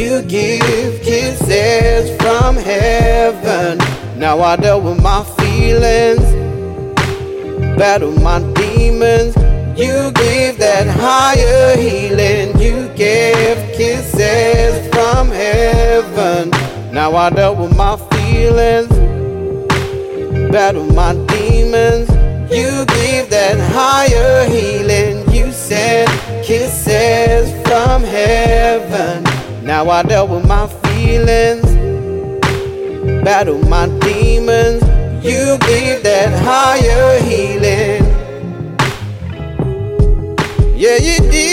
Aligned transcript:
You 0.00 0.22
give 0.22 1.02
kisses 1.02 2.16
from 2.22 2.56
heaven. 2.56 3.76
Now 4.18 4.40
I 4.40 4.56
dealt 4.56 4.82
with 4.82 5.02
my 5.02 5.22
feelings, 5.36 6.24
battle 7.76 8.12
my 8.12 8.38
demons. 8.54 9.36
You 9.78 10.10
give 10.12 10.56
that 10.56 10.86
higher 10.88 11.76
healing. 11.76 12.58
You 12.58 12.88
give 12.96 13.58
kisses 13.76 14.88
from 14.88 15.28
heaven. 15.28 16.48
Now 16.94 17.14
I 17.14 17.28
dealt 17.28 17.58
with 17.58 17.76
my 17.76 17.98
feelings, 18.10 18.88
battle 20.50 20.86
my 20.94 21.12
demons. 21.26 22.08
You 22.50 22.86
give 22.86 23.28
that 23.28 23.58
higher 23.76 24.48
healing. 24.48 25.30
You 25.30 25.52
send 25.52 26.08
kisses 26.42 27.50
from 27.68 28.02
heaven. 28.02 28.69
Now 29.80 29.88
I 29.88 30.02
dealt 30.02 30.28
with 30.28 30.46
my 30.46 30.66
feelings, 30.66 31.64
battle 33.24 33.62
my 33.66 33.88
demons. 34.00 34.82
You 35.24 35.56
gave 35.60 36.02
that 36.02 36.30
higher 36.44 37.18
healing. 37.22 38.04
Yeah, 40.76 40.96
you 40.96 41.30
did. 41.30 41.49